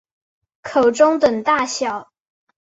[0.63, 2.11] 口中等大小。